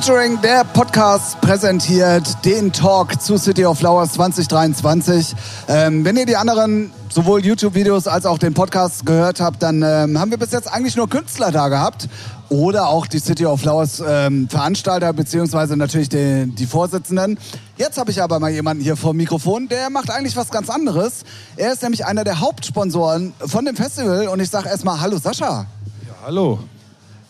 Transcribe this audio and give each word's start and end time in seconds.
Featuring, 0.00 0.40
der 0.42 0.62
Podcast 0.62 1.40
präsentiert 1.40 2.44
den 2.44 2.72
Talk 2.72 3.20
zu 3.20 3.36
City 3.36 3.64
of 3.64 3.80
Flowers 3.80 4.12
2023. 4.12 5.34
Ähm, 5.66 6.04
wenn 6.04 6.16
ihr 6.16 6.24
die 6.24 6.36
anderen 6.36 6.92
sowohl 7.08 7.44
YouTube-Videos 7.44 8.06
als 8.06 8.24
auch 8.24 8.38
den 8.38 8.54
Podcast 8.54 9.04
gehört 9.04 9.40
habt, 9.40 9.60
dann 9.60 9.82
ähm, 9.82 10.20
haben 10.20 10.30
wir 10.30 10.38
bis 10.38 10.52
jetzt 10.52 10.72
eigentlich 10.72 10.94
nur 10.94 11.08
Künstler 11.08 11.50
da 11.50 11.66
gehabt 11.66 12.08
oder 12.48 12.86
auch 12.86 13.08
die 13.08 13.18
City 13.18 13.44
of 13.44 13.60
Flowers 13.60 14.00
ähm, 14.06 14.48
Veranstalter 14.48 15.12
beziehungsweise 15.12 15.76
natürlich 15.76 16.08
die, 16.08 16.46
die 16.46 16.66
Vorsitzenden. 16.66 17.36
Jetzt 17.76 17.98
habe 17.98 18.12
ich 18.12 18.22
aber 18.22 18.38
mal 18.38 18.52
jemanden 18.52 18.84
hier 18.84 18.96
vor 18.96 19.14
dem 19.14 19.16
Mikrofon, 19.16 19.66
der 19.66 19.90
macht 19.90 20.12
eigentlich 20.12 20.36
was 20.36 20.50
ganz 20.50 20.70
anderes. 20.70 21.24
Er 21.56 21.72
ist 21.72 21.82
nämlich 21.82 22.06
einer 22.06 22.22
der 22.22 22.38
Hauptsponsoren 22.38 23.32
von 23.40 23.64
dem 23.64 23.74
Festival 23.74 24.28
und 24.28 24.38
ich 24.38 24.50
sage 24.50 24.68
erstmal 24.68 25.00
Hallo 25.00 25.18
Sascha. 25.18 25.66
Ja, 26.06 26.14
hallo. 26.24 26.60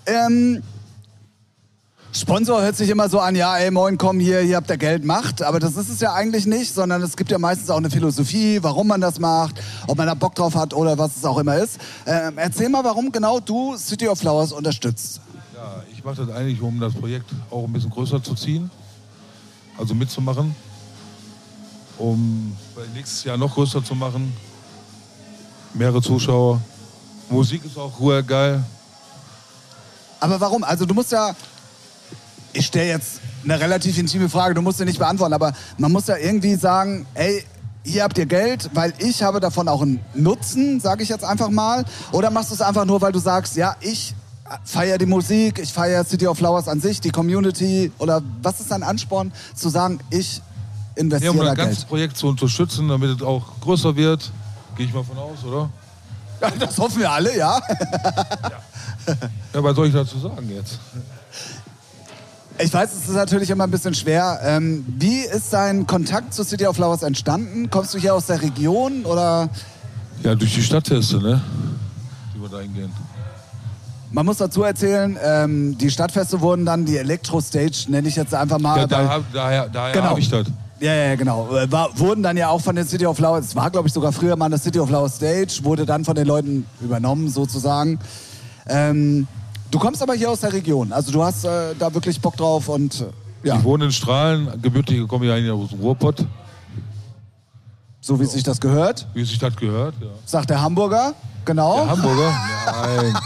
Ähm, 0.04 0.62
Sponsor 2.12 2.62
hört 2.62 2.76
sich 2.76 2.88
immer 2.88 3.08
so 3.08 3.20
an, 3.20 3.36
ja, 3.36 3.56
ey, 3.58 3.70
moin, 3.70 3.98
komm 3.98 4.18
hier, 4.18 4.40
hier 4.40 4.56
habt 4.56 4.70
ihr 4.70 4.78
Geld, 4.78 5.04
macht. 5.04 5.42
Aber 5.42 5.60
das 5.60 5.76
ist 5.76 5.90
es 5.90 6.00
ja 6.00 6.14
eigentlich 6.14 6.46
nicht, 6.46 6.74
sondern 6.74 7.02
es 7.02 7.16
gibt 7.16 7.30
ja 7.30 7.38
meistens 7.38 7.68
auch 7.68 7.76
eine 7.76 7.90
Philosophie, 7.90 8.58
warum 8.62 8.86
man 8.88 9.00
das 9.00 9.18
macht, 9.18 9.60
ob 9.86 9.98
man 9.98 10.06
da 10.06 10.14
Bock 10.14 10.34
drauf 10.34 10.54
hat 10.54 10.72
oder 10.72 10.96
was 10.96 11.16
es 11.16 11.24
auch 11.24 11.38
immer 11.38 11.56
ist. 11.56 11.78
Ähm, 12.06 12.38
erzähl 12.38 12.70
mal, 12.70 12.82
warum 12.82 13.12
genau 13.12 13.40
du 13.40 13.76
City 13.76 14.08
of 14.08 14.18
Flowers 14.18 14.52
unterstützt. 14.52 15.20
Ja, 15.54 15.82
ich 15.92 16.02
mache 16.02 16.24
das 16.24 16.34
eigentlich, 16.34 16.60
um 16.62 16.80
das 16.80 16.94
Projekt 16.94 17.30
auch 17.50 17.64
ein 17.64 17.72
bisschen 17.72 17.90
größer 17.90 18.22
zu 18.22 18.34
ziehen, 18.34 18.70
also 19.76 19.94
mitzumachen, 19.94 20.56
um 21.98 22.56
nächstes 22.94 23.24
Jahr 23.24 23.36
noch 23.36 23.52
größer 23.52 23.84
zu 23.84 23.94
machen, 23.94 24.32
mehrere 25.74 26.00
Zuschauer. 26.00 26.60
Musik 27.28 27.64
ist 27.66 27.76
auch 27.76 28.00
ruhig 28.00 28.26
geil. 28.26 28.64
Aber 30.20 30.40
warum? 30.40 30.64
Also 30.64 30.84
du 30.84 30.94
musst 30.94 31.12
ja, 31.12 31.34
ich 32.58 32.66
stelle 32.66 32.88
jetzt 32.88 33.20
eine 33.44 33.58
relativ 33.60 33.96
intime 33.98 34.28
Frage, 34.28 34.54
du 34.54 34.62
musst 34.62 34.78
sie 34.78 34.84
nicht 34.84 34.98
beantworten, 34.98 35.32
aber 35.32 35.52
man 35.78 35.92
muss 35.92 36.08
ja 36.08 36.16
irgendwie 36.16 36.56
sagen, 36.56 37.06
ey, 37.14 37.44
hier 37.84 38.02
habt 38.02 38.18
ihr 38.18 38.26
Geld, 38.26 38.70
weil 38.74 38.92
ich 38.98 39.22
habe 39.22 39.38
davon 39.38 39.68
auch 39.68 39.80
einen 39.80 40.00
Nutzen, 40.14 40.80
sage 40.80 41.04
ich 41.04 41.08
jetzt 41.08 41.24
einfach 41.24 41.48
mal. 41.48 41.84
Oder 42.12 42.30
machst 42.30 42.50
du 42.50 42.54
es 42.54 42.60
einfach 42.60 42.84
nur, 42.84 43.00
weil 43.00 43.12
du 43.12 43.20
sagst, 43.20 43.56
ja, 43.56 43.76
ich 43.80 44.14
feiere 44.64 44.98
die 44.98 45.06
Musik, 45.06 45.60
ich 45.60 45.72
feiere 45.72 46.04
City 46.04 46.26
of 46.26 46.36
Flowers 46.36 46.68
an 46.68 46.80
sich, 46.80 47.00
die 47.00 47.10
Community. 47.10 47.92
Oder 47.98 48.22
was 48.42 48.60
ist 48.60 48.70
dein 48.72 48.82
Ansporn, 48.82 49.32
zu 49.54 49.68
sagen, 49.68 50.00
ich 50.10 50.42
investiere 50.96 51.32
ja, 51.32 51.40
um 51.40 51.46
da 51.46 51.54
das 51.54 51.64
ganze 51.64 51.86
Projekt 51.86 52.16
zu 52.16 52.26
unterstützen, 52.26 52.88
damit 52.88 53.20
es 53.20 53.22
auch 53.22 53.44
größer 53.60 53.94
wird, 53.94 54.32
gehe 54.76 54.86
ich 54.86 54.92
mal 54.92 55.04
von 55.04 55.16
aus, 55.16 55.44
oder? 55.44 55.70
Ja, 56.42 56.50
das 56.58 56.76
hoffen 56.76 57.00
wir 57.00 57.10
alle, 57.10 57.36
ja. 57.36 57.60
ja. 57.70 59.14
ja, 59.54 59.62
was 59.62 59.76
soll 59.76 59.86
ich 59.86 59.94
dazu 59.94 60.18
sagen 60.18 60.50
jetzt? 60.50 60.78
Ich 62.60 62.72
weiß, 62.72 62.92
es 62.92 63.08
ist 63.08 63.14
natürlich 63.14 63.50
immer 63.50 63.64
ein 63.64 63.70
bisschen 63.70 63.94
schwer. 63.94 64.40
Ähm, 64.42 64.84
wie 64.98 65.20
ist 65.20 65.52
dein 65.52 65.86
Kontakt 65.86 66.34
zu 66.34 66.42
City 66.42 66.66
of 66.66 66.74
Flowers 66.74 67.02
entstanden? 67.02 67.70
Kommst 67.70 67.94
du 67.94 67.98
hier 67.98 68.14
aus 68.14 68.26
der 68.26 68.42
Region 68.42 69.04
oder? 69.04 69.48
Ja, 70.24 70.34
durch 70.34 70.54
die 70.54 70.62
Stadtteste, 70.62 71.18
ne? 71.18 71.40
Die 72.34 72.40
wir 72.40 72.48
da 72.48 72.58
hingehen. 72.58 72.92
Man 74.10 74.26
muss 74.26 74.38
dazu 74.38 74.62
erzählen, 74.62 75.16
ähm, 75.22 75.78
die 75.78 75.90
Stadtfeste 75.90 76.40
wurden 76.40 76.64
dann 76.64 76.84
die 76.84 76.96
Elektro-Stage, 76.96 77.86
nenne 77.88 78.08
ich 78.08 78.16
jetzt 78.16 78.34
einfach 78.34 78.58
mal. 78.58 78.78
Ja, 78.78 78.86
daher, 78.86 79.22
daher, 79.32 79.68
daher 79.68 79.92
genau. 79.92 80.06
habe 80.06 80.20
ich 80.20 80.28
das. 80.28 80.46
Ja, 80.80 80.94
ja, 80.94 81.14
genau. 81.14 81.54
Äh, 81.54 81.70
war, 81.70 81.96
wurden 81.98 82.22
dann 82.22 82.36
ja 82.36 82.48
auch 82.48 82.60
von 82.60 82.74
den 82.74 82.86
City 82.86 83.06
of 83.06 83.16
Flowers, 83.16 83.46
es 83.46 83.56
war 83.56 83.70
glaube 83.70 83.88
ich 83.88 83.94
sogar 83.94 84.12
früher 84.12 84.34
mal 84.34 84.46
eine 84.46 84.58
City 84.58 84.80
of 84.80 84.88
Flowers 84.88 85.16
Stage, 85.16 85.60
wurde 85.62 85.86
dann 85.86 86.04
von 86.04 86.14
den 86.14 86.26
Leuten 86.26 86.66
übernommen 86.80 87.28
sozusagen. 87.28 87.98
Ähm, 88.66 89.28
Du 89.70 89.78
kommst 89.78 90.02
aber 90.02 90.14
hier 90.14 90.30
aus 90.30 90.40
der 90.40 90.52
Region, 90.52 90.92
also 90.92 91.12
du 91.12 91.22
hast 91.22 91.44
äh, 91.44 91.74
da 91.78 91.92
wirklich 91.92 92.20
Bock 92.20 92.36
drauf 92.36 92.68
und 92.68 93.00
äh, 93.00 93.06
ja. 93.42 93.56
Ich 93.56 93.64
wohne 93.64 93.84
in 93.86 93.92
Strahlen, 93.92 94.60
gebürtig 94.60 95.06
komme 95.06 95.26
ich 95.26 95.32
eigentlich 95.32 95.50
aus 95.50 95.70
dem 95.70 95.80
Ruhrpott. 95.80 96.24
So 98.00 98.18
wie 98.18 98.24
sich 98.24 98.42
das 98.42 98.60
gehört? 98.60 99.06
Wie 99.14 99.24
sich 99.24 99.38
das 99.38 99.54
gehört, 99.54 99.94
ja. 100.00 100.08
Sagt 100.24 100.50
der 100.50 100.60
Hamburger, 100.60 101.14
genau. 101.44 101.76
Der 101.76 101.90
Hamburger? 101.90 102.32
Nein. 102.66 103.18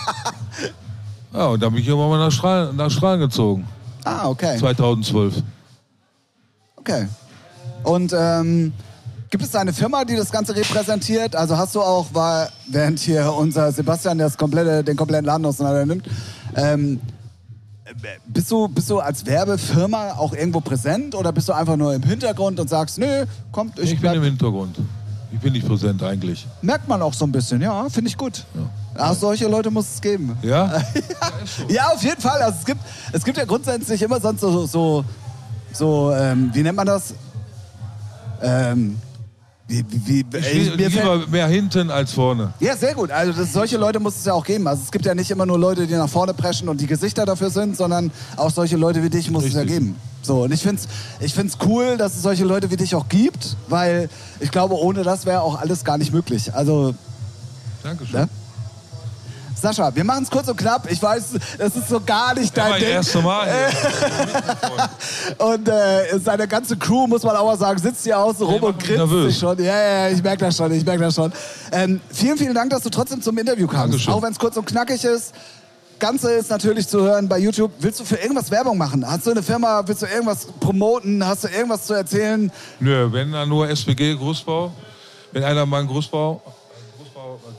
ja, 1.33 1.47
und 1.47 1.63
dann 1.63 1.73
bin 1.73 1.83
ich 1.83 1.89
irgendwann 1.89 2.11
mal 2.11 2.19
nach 2.19 2.33
Strahlen, 2.33 2.77
nach 2.77 2.91
Strahlen 2.91 3.21
gezogen. 3.21 3.67
Ah, 4.05 4.29
okay. 4.29 4.59
2012. 4.59 5.43
Okay. 6.77 7.09
Und 7.85 8.13
ähm, 8.17 8.73
Gibt 9.33 9.45
es 9.45 9.55
eine 9.55 9.73
Firma, 9.73 10.05
die 10.05 10.15
das 10.15 10.31
Ganze 10.31 10.55
repräsentiert? 10.55 11.35
Also 11.35 11.57
hast 11.57 11.75
du 11.75 11.81
auch, 11.81 12.13
war, 12.13 12.51
während 12.67 12.99
hier 12.99 13.33
unser 13.33 13.73
Sebastian 13.73 14.19
das 14.19 14.37
komplette, 14.37 14.85
den 14.85 14.95
kompletten 14.95 15.25
Laden 15.25 15.47
auseinander 15.47 15.87
nimmt, 15.87 16.07
ähm, 16.55 17.01
bist 18.27 18.51
du, 18.51 18.69
bist 18.69 18.91
du 18.91 19.01
als 19.01 19.25
Werbefirma 19.25 20.11
auch 20.19 20.35
irgendwo 20.35 20.61
präsent 20.61 21.15
oder 21.15 21.33
bist 21.33 21.49
du 21.49 21.55
einfach 21.55 21.79
nur 21.79 21.95
im 21.95 22.03
Hintergrund 22.03 22.61
und 22.61 22.69
sagst, 22.69 22.99
nö, 22.99 23.25
kommt, 23.53 23.79
ich, 23.79 23.95
ich 23.95 24.01
bin 24.03 24.13
im 24.13 24.23
Hintergrund. 24.23 24.77
Ich 25.33 25.41
bin 25.41 25.55
nicht 25.55 25.67
präsent 25.67 26.03
eigentlich. 26.03 26.47
Merkt 26.61 26.87
man 26.87 27.01
auch 27.01 27.15
so 27.15 27.25
ein 27.25 27.33
bisschen, 27.33 27.63
ja, 27.63 27.89
finde 27.89 28.11
ich 28.11 28.19
gut. 28.19 28.45
Ja. 28.55 28.69
Ach, 28.99 29.15
solche 29.15 29.49
Leute 29.49 29.71
muss 29.71 29.95
es 29.95 30.01
geben. 30.03 30.37
Ja? 30.43 30.67
ja, 30.77 30.83
ja, 31.69 31.89
auf 31.89 32.03
jeden 32.03 32.21
Fall. 32.21 32.43
Also 32.43 32.59
es 32.59 32.67
gibt, 32.67 32.81
es 33.13 33.25
gibt 33.25 33.39
ja 33.39 33.47
grundsätzlich 33.47 34.03
immer 34.03 34.21
sonst 34.21 34.43
so, 34.43 34.67
so, 34.67 35.03
so 35.73 36.13
ähm, 36.13 36.51
wie 36.53 36.63
nennt 36.63 36.77
man 36.77 36.87
das? 36.87 37.15
Ähm, 38.43 38.99
wie, 39.73 39.85
wie, 40.07 40.39
ich 40.39 40.79
will 40.79 40.89
lieber 40.89 41.27
mehr 41.29 41.47
hinten 41.47 41.91
als 41.91 42.13
vorne. 42.13 42.53
Ja, 42.61 42.77
sehr 42.77 42.95
gut. 42.95 43.11
Also 43.11 43.33
das, 43.33 43.53
solche 43.53 43.79
Leute 43.79 44.01
muss 44.01 44.17
es 44.17 44.25
ja 44.25 44.35
auch 44.35 44.45
geben. 44.45 44.67
Also 44.67 44.83
es 44.85 44.93
gibt 44.93 45.07
ja 45.07 45.15
nicht 45.15 45.31
immer 45.31 45.47
nur 45.47 45.59
Leute, 45.59 45.87
die 45.87 45.95
nach 45.95 46.09
vorne 46.09 46.35
preschen 46.35 46.69
und 46.69 46.81
die 46.81 46.87
Gesichter 46.87 47.25
dafür 47.25 47.51
sind, 47.51 47.77
sondern 47.77 48.11
auch 48.37 48.51
solche 48.51 48.77
Leute 48.77 49.03
wie 49.03 49.11
dich 49.11 49.31
muss 49.31 49.45
Richtig. 49.45 49.63
es 49.63 49.69
ja 49.69 49.79
geben. 49.79 49.97
So, 50.21 50.43
und 50.43 50.53
ich 50.53 50.63
finde 50.63 50.83
es 50.83 50.89
ich 51.25 51.35
find's 51.35 51.57
cool, 51.67 51.97
dass 51.97 52.15
es 52.15 52.23
solche 52.23 52.45
Leute 52.45 52.71
wie 52.71 52.77
dich 52.77 52.95
auch 52.95 53.09
gibt, 53.09 53.57
weil 53.69 54.09
ich 54.41 54.51
glaube, 54.51 54.75
ohne 54.75 55.03
das 55.03 55.27
wäre 55.27 55.41
auch 55.41 55.61
alles 55.61 55.85
gar 55.85 55.99
nicht 55.99 56.13
möglich. 56.13 56.55
Also. 56.55 56.95
Dankeschön. 57.83 58.21
Ne? 58.21 58.29
Sascha, 59.63 59.95
wir 59.95 60.03
machen 60.03 60.25
es 60.25 60.31
kurz 60.31 60.49
und 60.49 60.57
knapp. 60.57 60.91
Ich 60.91 61.01
weiß, 61.01 61.35
das 61.57 61.77
ist 61.77 61.89
so 61.89 62.01
gar 62.01 62.35
nicht 62.35 62.57
dein 62.57 62.73
ja, 62.73 62.79
Ding. 62.79 62.89
Erste 62.89 63.23
Mal 63.23 63.49
und 65.39 65.69
äh, 65.69 66.19
seine 66.19 66.49
ganze 66.49 66.77
Crew, 66.77 67.07
muss 67.07 67.23
man 67.23 67.37
auch 67.37 67.47
mal 67.47 67.57
sagen, 67.57 67.79
sitzt 67.79 68.03
hier 68.03 68.19
außen 68.19 68.45
rum 68.45 68.61
und 68.61 68.79
grinst 68.83 69.13
sich 69.13 69.39
schon. 69.39 69.63
Ja, 69.63 70.07
ja, 70.07 70.09
ich 70.09 70.21
merke 70.21 70.45
das 70.45 70.57
schon, 70.57 70.73
ich 70.73 70.85
merke 70.85 71.03
das 71.03 71.15
schon. 71.15 71.33
Ähm, 71.71 72.01
vielen, 72.11 72.37
vielen 72.37 72.55
Dank, 72.55 72.71
dass 72.71 72.83
du 72.83 72.91
trotzdem 72.91 73.23
zum 73.23 73.39
Interview 73.39 73.69
kamst. 73.69 73.93
Dankeschön. 73.93 74.13
Auch 74.13 74.23
wenn 74.23 74.33
es 74.33 74.39
kurz 74.39 74.57
und 74.57 74.67
knackig 74.67 75.05
ist. 75.05 75.33
Ganze 76.01 76.33
ist 76.33 76.51
natürlich 76.51 76.89
zu 76.89 77.01
hören 77.01 77.29
bei 77.29 77.39
YouTube. 77.39 77.71
Willst 77.79 78.01
du 78.01 78.05
für 78.05 78.17
irgendwas 78.17 78.51
Werbung 78.51 78.77
machen? 78.77 79.09
Hast 79.09 79.25
du 79.25 79.31
eine 79.31 79.45
Firma, 79.45 79.87
willst 79.87 80.03
du 80.03 80.07
irgendwas 80.07 80.47
promoten? 80.59 81.25
Hast 81.25 81.45
du 81.45 81.49
irgendwas 81.49 81.87
zu 81.87 81.95
erzählen? 81.95 82.51
Nö, 82.81 83.13
wenn 83.13 83.31
dann 83.31 83.49
nur 83.49 83.69
SPG 83.69 84.17
Großbau. 84.17 84.73
Wenn 85.31 85.45
einer 85.45 85.65
mal 85.65 85.79
einen 85.79 85.89
Großbau 85.89 86.43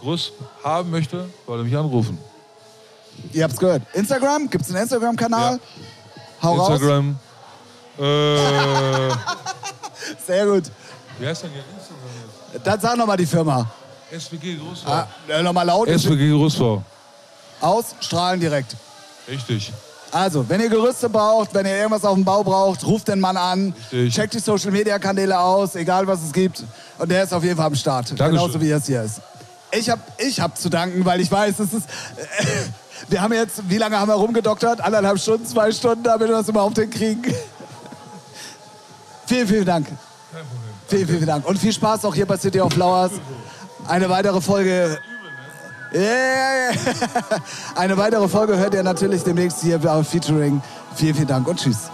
Gruß 0.04 0.34
haben 0.64 0.92
möchte, 0.92 1.30
soll 1.48 1.60
er 1.60 1.64
mich 1.64 1.76
anrufen. 1.76 2.18
Ihr 3.32 3.44
habt's 3.46 3.58
gehört. 3.58 3.84
Instagram? 3.94 4.50
Gibt's 4.50 4.70
einen 4.70 4.84
Instagram-Kanal? 4.84 5.54
Ja. 5.54 5.60
Hau 6.44 6.68
Instagram. 6.68 7.16
raus. 7.98 8.06
Äh, 8.06 9.10
Sehr 10.28 10.46
gut. 10.46 10.64
Wie 11.20 11.28
heißt 11.28 11.44
denn 11.44 11.52
Ihr 11.52 11.60
Instagram 11.60 12.10
jetzt? 12.54 12.68
Dann 12.68 12.80
sag 12.82 12.98
nochmal 12.98 13.18
die 13.18 13.26
Firma. 13.26 13.70
SWG 14.12 14.58
Großbau. 14.58 14.92
Ah, 14.92 15.08
äh, 15.30 15.42
nochmal 15.42 15.66
laut. 15.66 15.88
SWG 15.88 16.32
Großbau. 16.32 16.84
Ausstrahlen 17.62 18.40
direkt. 18.40 18.76
Richtig. 19.28 19.72
Also, 20.12 20.48
wenn 20.48 20.60
ihr 20.62 20.70
Gerüste 20.70 21.10
braucht, 21.10 21.54
wenn 21.56 21.66
ihr 21.66 21.76
irgendwas 21.78 22.04
auf 22.06 22.14
dem 22.14 22.26
Bau 22.26 22.44
braucht, 22.44 22.86
ruft 22.86 23.08
den 23.08 23.20
Mann 23.20 23.38
an. 23.38 23.74
Richtig. 23.92 24.14
Checkt 24.14 24.34
die 24.34 24.40
Social 24.40 24.70
Media 24.70 25.00
Kanäle 25.00 25.40
aus, 25.40 25.76
egal 25.76 26.06
was 26.06 26.22
es 26.22 26.32
gibt. 26.32 26.64
Und 27.00 27.10
der 27.10 27.24
ist 27.24 27.34
auf 27.34 27.44
jeden 27.44 27.56
Fall 27.56 27.68
am 27.68 27.76
Start. 27.76 28.10
Dankeschön. 28.12 28.32
Genauso 28.32 28.62
wie 28.62 28.70
er 28.70 28.78
es 28.78 28.86
hier 28.86 29.02
ist. 29.02 29.22
Ich 29.76 29.90
habe 29.90 30.02
ich 30.18 30.40
hab 30.40 30.58
zu 30.58 30.70
danken, 30.70 31.04
weil 31.06 31.20
ich 31.20 31.32
weiß, 31.32 31.60
es 31.60 31.74
ist. 31.74 31.88
Äh, 32.18 32.46
wir 33.10 33.22
haben 33.22 33.34
jetzt, 33.34 33.70
wie 33.70 33.78
lange 33.78 34.00
haben 34.00 34.08
wir 34.08 34.16
rumgedoktert? 34.16 34.82
Anderthalb 34.82 35.20
Stunden, 35.20 35.46
zwei 35.46 35.72
Stunden, 35.72 36.04
damit 36.04 36.28
wir 36.28 36.36
das 36.36 36.48
überhaupt 36.48 36.78
hinkriegen. 36.78 37.34
vielen, 39.26 39.48
vielen 39.48 39.66
Dank. 39.66 39.88
Kein 39.88 40.46
Problem. 40.46 40.74
Vielen, 40.88 41.08
vielen 41.08 41.26
Dank. 41.26 41.46
Und 41.46 41.58
viel 41.58 41.74
Spaß 41.74 42.06
auch 42.06 42.16
hier 42.16 42.26
bei 42.26 42.38
City 42.38 42.62
of 42.62 42.74
Flowers. 42.74 43.12
Eine 43.88 44.10
weitere 44.10 44.40
Folge. 44.40 45.00
Yeah. 45.94 46.72
Eine 47.76 47.98
weitere 47.98 48.28
Folge 48.28 48.58
hört 48.58 48.74
ihr 48.74 48.84
natürlich 48.84 49.24
demnächst 49.24 49.62
hier 49.62 49.80
auf 49.92 50.08
Featuring. 50.08 50.62
Vielen, 50.96 51.16
vielen 51.16 51.28
Dank 51.28 51.48
und 51.48 51.60
tschüss. 51.60 51.90